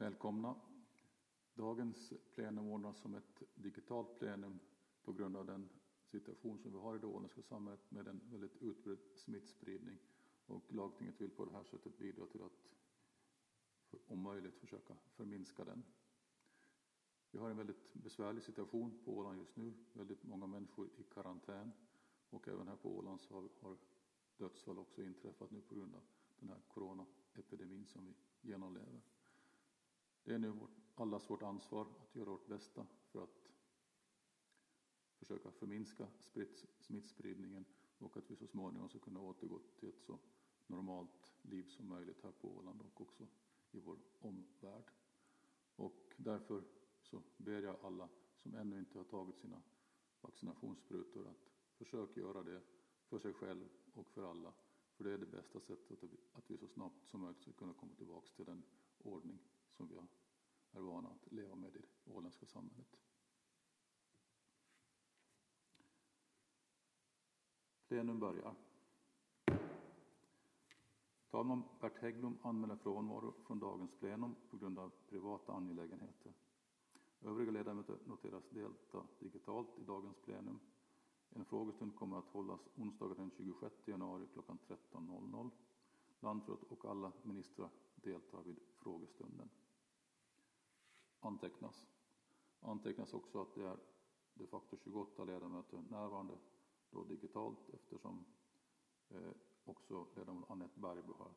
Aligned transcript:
välkomna. 0.00 0.54
Dagens 1.54 2.12
plenum 2.34 2.68
ordnas 2.68 3.00
som 3.00 3.14
ett 3.14 3.42
digitalt 3.54 4.18
plenum 4.18 4.58
på 5.02 5.12
grund 5.12 5.36
av 5.36 5.46
den 5.46 5.68
situation 6.04 6.58
som 6.58 6.72
vi 6.72 6.78
har 6.78 6.96
i 6.96 6.98
det 6.98 7.06
åländska 7.06 7.42
samhället 7.42 7.90
med 7.90 8.08
en 8.08 8.20
väldigt 8.30 8.56
utbredd 8.56 8.98
smittspridning. 9.14 9.98
Och 10.46 10.72
lagtinget 10.72 11.20
vill 11.20 11.30
på 11.30 11.44
det 11.44 11.52
här 11.52 11.64
sättet 11.64 11.98
bidra 11.98 12.26
till 12.26 12.42
att 12.42 12.70
om 14.06 14.18
möjligt 14.22 14.58
försöka 14.58 14.96
förminska 15.16 15.64
den. 15.64 15.82
Vi 17.30 17.38
har 17.38 17.50
en 17.50 17.56
väldigt 17.56 17.94
besvärlig 17.94 18.42
situation 18.42 19.00
på 19.04 19.16
Åland 19.18 19.38
just 19.38 19.56
nu. 19.56 19.72
Väldigt 19.92 20.22
många 20.22 20.46
människor 20.46 20.88
i 20.96 21.02
karantän 21.02 21.72
och 22.30 22.48
även 22.48 22.68
här 22.68 22.76
på 22.76 22.98
Åland 22.98 23.20
så 23.20 23.48
har 23.60 23.76
dödsfall 24.36 24.78
också 24.78 25.02
inträffat 25.02 25.50
nu 25.50 25.60
på 25.60 25.74
grund 25.74 25.94
av 25.94 26.02
den 26.38 26.48
här 26.48 26.60
coronaepidemin 26.68 27.86
som 27.86 28.06
vi 28.06 28.14
genomlever. 28.50 29.00
Det 30.24 30.34
är 30.34 30.38
nu 30.38 30.48
vårt, 30.48 30.70
allas 30.94 31.30
vårt 31.30 31.42
ansvar 31.42 31.86
att 32.02 32.16
göra 32.16 32.30
vårt 32.30 32.48
bästa 32.48 32.86
för 33.12 33.22
att 33.22 33.50
försöka 35.18 35.50
förminska 35.50 36.08
smittspridningen 36.80 37.64
och 37.98 38.16
att 38.16 38.30
vi 38.30 38.36
så 38.36 38.46
småningom 38.46 38.88
ska 38.88 38.98
kunna 38.98 39.20
återgå 39.20 39.58
till 39.78 39.88
ett 39.88 40.02
så 40.02 40.18
normalt 40.66 41.32
liv 41.42 41.64
som 41.68 41.88
möjligt 41.88 42.22
här 42.22 42.32
på 42.32 42.56
Åland 42.56 42.80
och 42.80 43.00
också 43.00 43.26
i 43.70 43.80
vår 43.80 43.98
omvärld. 44.20 44.90
Och 45.76 46.14
därför 46.16 46.64
så 47.02 47.22
ber 47.36 47.62
jag 47.62 47.76
alla 47.82 48.08
som 48.36 48.54
ännu 48.54 48.78
inte 48.78 48.98
har 48.98 49.04
tagit 49.04 49.38
sina 49.38 49.62
vaccinationssprutor 50.20 51.28
att 51.28 51.50
försöka 51.78 52.20
göra 52.20 52.42
det 52.42 52.62
för 53.08 53.18
sig 53.18 53.32
själv 53.32 53.68
och 53.94 54.10
för 54.10 54.30
alla. 54.30 54.52
För 54.96 55.04
det 55.04 55.12
är 55.12 55.18
det 55.18 55.26
bästa 55.26 55.60
sättet 55.60 55.98
att 56.32 56.50
vi 56.50 56.58
så 56.58 56.68
snabbt 56.68 57.08
som 57.08 57.20
möjligt 57.20 57.42
ska 57.42 57.52
kunna 57.52 57.74
komma 57.74 57.94
tillbaka 57.94 58.28
till 58.36 58.44
den 58.44 58.62
ordning 58.98 59.38
som 59.70 59.88
vi 59.88 59.96
är 60.72 60.80
vana 60.80 61.08
att 61.08 61.32
leva 61.32 61.54
med 61.54 61.76
i 61.76 61.78
det 61.78 62.12
åländska 62.12 62.39
samhället. 62.50 62.96
Plenum 67.88 68.20
börjar. 68.20 68.54
Talman 71.30 71.62
Bert 71.80 71.98
Hägglund 71.98 72.38
anmäler 72.42 72.76
frånvaro 72.76 73.34
från 73.46 73.58
dagens 73.58 73.90
plenum 73.98 74.34
på 74.50 74.56
grund 74.56 74.78
av 74.78 74.92
privata 75.08 75.52
angelägenheter. 75.52 76.32
Övriga 77.22 77.50
ledamöter 77.50 77.98
noteras 78.06 78.48
delta 78.50 79.06
digitalt 79.18 79.78
i 79.78 79.84
dagens 79.84 80.16
plenum. 80.16 80.60
En 81.30 81.44
frågestund 81.44 81.96
kommer 81.96 82.18
att 82.18 82.28
hållas 82.28 82.60
onsdagen 82.76 83.16
den 83.16 83.30
26 83.30 83.74
januari 83.88 84.26
klockan 84.32 84.58
13.00. 84.66 85.50
Landrådet 86.20 86.64
och 86.70 86.84
alla 86.84 87.12
ministrar 87.22 87.70
deltar 87.94 88.42
vid 88.42 88.58
frågestunden. 88.78 89.50
Antecknas. 91.20 91.86
Antecknas 92.60 93.14
också 93.14 93.40
att 93.42 93.54
det 93.54 93.64
är 93.64 93.76
de 94.34 94.46
facto 94.46 94.76
28 94.84 95.24
ledamöter 95.24 95.82
närvarande 95.90 96.38
då 96.90 97.04
digitalt 97.04 97.68
eftersom 97.72 98.24
eh, 99.08 99.32
också 99.64 100.06
ledamot 100.16 100.50
Anette 100.50 100.80
Bergbo 100.80 101.14
har 101.18 101.30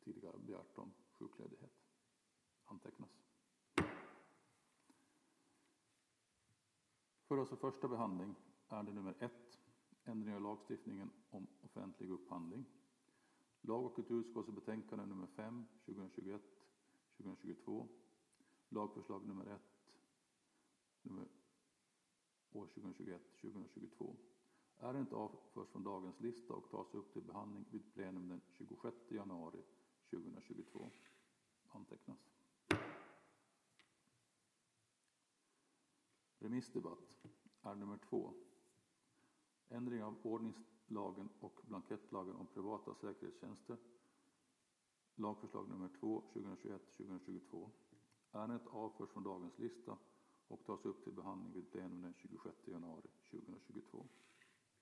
tidigare 0.00 0.38
begärt 0.38 0.78
om 0.78 0.92
sjukledighet. 1.12 1.72
Antecknas. 2.64 3.22
För 7.24 7.38
oss 7.38 7.50
första 7.60 7.88
behandling 7.88 8.34
är 8.68 8.82
det 8.82 8.92
nummer 8.92 9.14
ett, 9.18 9.60
ändring 10.04 10.34
av 10.34 10.40
lagstiftningen 10.40 11.10
om 11.30 11.46
offentlig 11.62 12.10
upphandling. 12.10 12.64
Lag 13.60 13.84
och 13.84 13.94
kulturutskottets 13.96 14.54
betänkande 14.54 15.06
nummer 15.06 15.26
5, 15.26 15.66
2021-2022. 17.18 17.88
Lagförslag 18.68 19.26
nummer 19.26 19.46
1, 19.46 19.60
nummer 21.02 21.28
år 22.52 22.66
2021-2022. 22.66 24.16
Ärendet 24.80 25.12
avförs 25.12 25.68
från 25.68 25.84
dagens 25.84 26.20
lista 26.20 26.54
och 26.54 26.70
tas 26.70 26.94
upp 26.94 27.12
till 27.12 27.22
behandling 27.22 27.64
vid 27.70 27.94
plenum 27.94 28.28
den 28.28 28.40
26 28.50 28.96
januari 29.10 29.62
2022. 30.10 30.90
Antecknas. 31.68 32.18
Remissdebatt 36.38 37.26
är 37.62 37.74
nummer 37.74 37.98
två. 38.08 38.34
Ändring 39.68 40.02
av 40.02 40.16
ordningslagen 40.22 41.28
och 41.40 41.60
blankettlagen 41.62 42.36
om 42.36 42.46
privata 42.46 42.94
säkerhetstjänster. 42.94 43.76
Lagförslag 45.14 45.68
nummer 45.68 45.88
2 46.00 46.22
2021-2022. 46.34 47.70
Ärendet 48.32 48.66
avförs 48.66 49.10
från 49.10 49.24
dagens 49.24 49.58
lista 49.58 49.98
och 50.52 50.64
tas 50.64 50.84
upp 50.84 51.04
till 51.04 51.12
behandling 51.12 51.52
vid 51.52 51.70
plenum 51.70 52.02
den 52.02 52.14
26 52.14 52.68
januari 52.68 53.08
2022. 53.30 54.06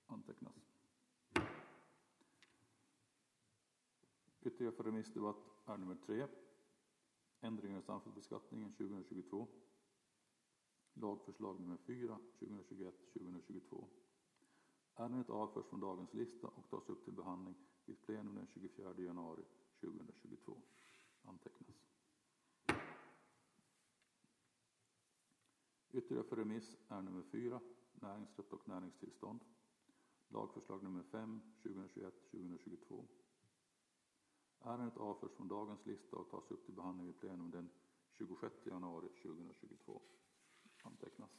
Antecknas. 0.05 0.55
Ytterligare 4.41 4.75
för 4.75 4.83
remissdebatt 4.83 5.37
är 5.65 5.77
nummer 5.77 5.97
3. 6.05 6.27
Ändringar 7.41 7.79
i 7.79 7.81
samfällighetsbeskattningen 7.81 8.73
2022. 8.73 9.47
Lagförslag 10.93 11.59
nummer 11.59 11.77
4 11.77 12.19
2021-2022. 12.39 13.85
Ärendet 14.95 15.29
avförs 15.29 15.65
från 15.65 15.79
dagens 15.79 16.13
lista 16.13 16.47
och 16.47 16.69
tas 16.69 16.89
upp 16.89 17.03
till 17.03 17.13
behandling 17.13 17.55
vid 17.85 18.01
plenum 18.01 18.35
den 18.35 18.47
24 18.47 18.93
januari 18.97 19.43
2022. 19.79 20.61
Antecknas. 21.23 21.90
Ytterligare 25.93 26.23
för 26.27 26.35
remiss 26.35 26.77
är 26.87 27.01
nummer 27.01 27.23
4, 27.23 27.61
näringsrätt 27.93 28.53
och 28.53 28.67
näringstillstånd. 28.67 29.39
Lagförslag 30.27 30.83
nummer 30.83 31.03
5, 31.03 31.41
2021-2022. 31.63 33.05
Ärendet 34.61 34.97
avförs 34.97 35.31
från 35.31 35.47
dagens 35.47 35.85
lista 35.85 36.15
och 36.15 36.29
tas 36.29 36.51
upp 36.51 36.65
till 36.65 36.75
behandling 36.75 37.07
vid 37.07 37.19
plenum 37.19 37.51
den 37.51 37.69
26 38.11 38.65
januari 38.65 39.07
2022. 39.09 40.01
Antecknas. 40.83 41.29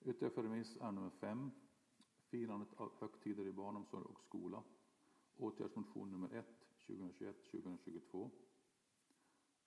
Ytterligare 0.00 0.34
för 0.34 0.42
remiss 0.42 0.76
är 0.80 0.92
nummer 0.92 1.10
5, 1.10 1.50
firandet 2.30 2.68
av 2.76 2.92
högtider 2.98 3.46
i 3.46 3.52
barnomsorg 3.52 4.04
och 4.04 4.20
skola. 4.20 4.62
Åtgärdsmotion 5.36 6.10
nummer 6.10 6.34
1, 6.34 6.46
2021-2022. 6.86 8.30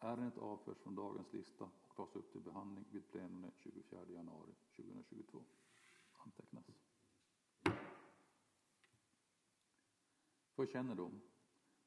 Ärendet 0.03 0.37
avförs 0.37 0.77
från 0.77 0.95
dagens 0.95 1.33
lista 1.33 1.63
och 1.87 1.95
tas 1.95 2.15
upp 2.15 2.31
till 2.31 2.41
behandling 2.41 2.85
vid 2.91 3.07
plenum 3.11 3.41
den 3.41 3.51
24 3.55 4.05
januari 4.09 4.53
2022. 4.75 5.43
Antecknas. 6.13 6.65
För 10.55 10.65
kännedom 10.65 11.21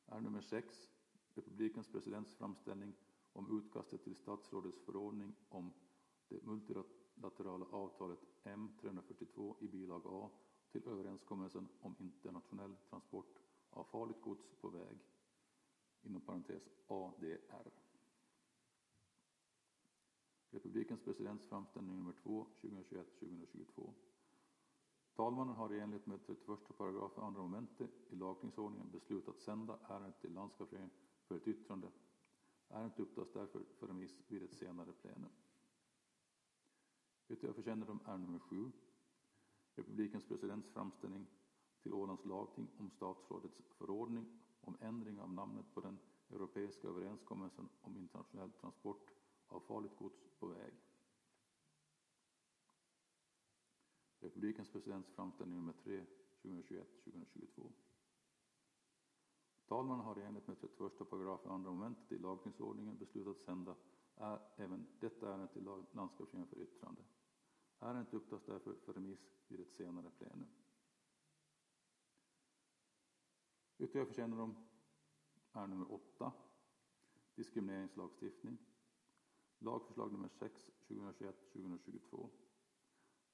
är 0.07 0.21
nummer 0.21 0.41
6 0.41 0.89
republikens 1.35 1.89
presidents 1.89 2.35
framställning 2.35 2.95
om 3.33 3.59
utkastet 3.59 4.05
till 4.05 4.17
statsrådets 4.17 4.81
förordning 4.85 5.35
om 5.49 5.73
det 6.29 6.43
multilaterala 6.47 7.67
avtalet 7.67 8.21
M342 8.45 9.55
i 9.61 9.69
bilag 9.69 10.03
A 10.07 10.31
till 10.73 10.89
överenskommelsen 10.89 11.69
om 11.81 11.95
internationell 11.99 12.77
transport 12.91 13.39
av 13.71 13.85
farligt 13.85 14.21
gods 14.23 14.55
på 14.61 14.69
väg, 14.69 14.99
inom 16.03 16.21
parentes 16.21 16.69
ADR. 16.87 17.84
Republikens 20.55 21.01
presidents 21.01 21.47
framställning 21.47 21.97
nummer 21.97 22.13
2, 22.13 22.47
2021-2022. 22.63 23.93
Talmannen 25.17 25.55
har 25.55 25.73
i 25.73 25.81
enlighet 25.81 26.07
med 26.07 26.21
31 26.27 26.77
paragraf 26.79 27.19
andra 27.19 27.43
momentet 27.43 27.91
i 28.09 28.15
lagtingsordningen 28.17 28.91
beslutat 28.91 29.39
sända 29.41 29.79
ärendet 29.89 30.21
till 30.21 30.33
landskapsregeringen 30.33 30.91
för 31.27 31.37
ett 31.37 31.49
yttrande. 31.49 31.91
Ärendet 32.69 32.99
upptas 33.01 33.33
därför 33.33 33.65
för 33.79 33.87
remiss 33.87 34.23
vid 34.29 34.43
ett 34.43 34.55
senare 34.55 34.93
plenum. 34.93 35.31
Ytterligare 37.29 37.55
för 37.55 37.63
kännedom 37.63 38.01
är 38.05 38.19
nummer 38.19 38.39
7. 38.39 38.73
Republikens 39.75 40.25
presidents 40.25 40.69
framställning 40.69 41.27
till 41.83 41.95
Ålands 41.95 42.25
lagting 42.25 42.69
om 42.79 42.91
statsrådets 42.91 43.63
förordning 43.69 44.27
om 44.61 44.77
ändring 44.81 45.21
av 45.21 45.33
namnet 45.33 45.75
på 45.75 45.81
den 45.81 45.99
europeiska 46.31 46.89
överenskommelsen 46.89 47.69
om 47.81 47.97
internationell 47.97 48.51
transport 48.53 49.11
av 49.55 49.61
farligt 49.61 49.97
gods 49.97 50.29
på 50.39 50.47
väg. 50.47 50.75
Republikens 54.21 54.69
presidents 54.69 55.09
framställning 55.11 55.57
nummer 55.57 55.73
3 55.73 56.07
2021-2022. 56.43 57.73
Talmannen 59.67 60.05
har 60.05 60.19
i 60.19 60.23
enlighet 60.23 60.49
med 60.49 60.61
31 60.61 61.11
paragrafen 61.11 61.51
andra 61.51 61.71
momentet 61.71 62.13
i 62.13 62.19
lagtingsordningen 62.19 62.99
beslutat 62.99 63.39
sända 63.41 63.77
är 64.17 64.41
även 64.57 64.87
detta 65.01 65.29
ärende 65.29 65.49
till 65.49 65.65
landskapsregeringen 65.93 66.49
för 66.49 66.63
yttrande. 66.63 67.03
Ärendet 67.79 68.15
upptas 68.15 68.45
därför 68.45 68.75
för 68.75 68.93
remiss 68.93 69.37
vid 69.49 69.61
ett 69.61 69.73
senare 69.73 70.11
plenum. 70.11 70.49
Ytterligare 73.79 74.07
för 74.07 74.15
kännedom 74.15 74.55
är 75.53 75.67
nummer 75.67 75.93
8, 75.93 76.33
diskrimineringslagstiftning. 77.35 78.59
Lagförslag 79.65 80.13
nummer 80.13 80.29
6, 80.29 80.71
2021-2022. 80.89 82.29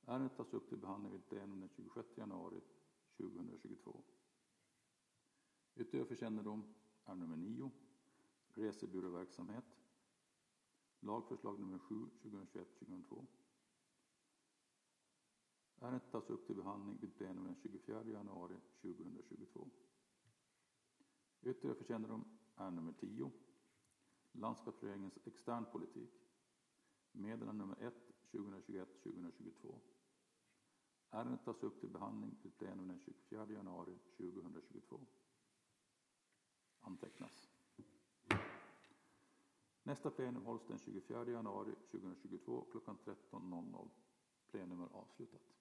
Ärendet 0.06 0.36
tas 0.36 0.54
upp 0.54 0.68
till 0.68 0.78
behandling 0.78 1.12
vid 1.12 1.26
plenum 1.28 1.60
den 1.60 1.68
26 1.68 2.18
januari 2.18 2.60
2022. 3.16 4.02
Utöver 5.74 6.04
för 6.04 6.14
kännedom 6.14 6.74
är 7.04 7.14
nummer 7.14 7.36
9, 7.36 7.70
resebyråverksamhet. 8.54 9.64
Lagförslag 11.00 11.60
nummer 11.60 11.78
7, 11.78 11.94
2021-2022. 12.22 13.26
Ärendet 15.80 16.10
tas 16.12 16.30
upp 16.30 16.46
till 16.46 16.56
behandling 16.56 16.98
vid 17.00 17.14
plenum 17.14 17.44
den 17.44 17.56
24 17.56 18.04
januari 18.04 18.56
2022. 18.82 19.70
Ytterligare 21.42 21.78
för 21.78 21.84
kännedom 21.84 22.24
är 22.56 22.70
nummer 22.70 22.92
10. 22.92 23.30
Landskapsregeringens 24.32 25.18
externpolitik. 25.24 26.10
Meddelande 27.12 27.58
nummer 27.58 27.76
1 27.76 27.94
2021-2022. 28.32 29.74
Ärendet 31.10 31.44
tas 31.44 31.62
upp 31.62 31.80
till 31.80 31.90
behandling 31.90 32.38
vid 32.42 32.56
plenum 32.58 32.88
den 32.88 32.98
24 32.98 33.46
januari 33.46 33.98
2022. 34.16 35.00
Antecknas. 36.80 37.48
Nästa 39.82 40.10
plenum 40.10 40.44
hålls 40.44 40.66
den 40.66 40.78
24 40.78 41.30
januari 41.30 41.74
2022 41.90 42.64
klockan 42.70 42.98
13.00. 43.04 43.88
Plenum 44.50 44.80
är 44.80 44.88
avslutat. 44.92 45.59